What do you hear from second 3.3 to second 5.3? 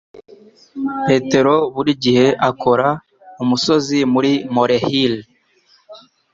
umusozi muri molehill.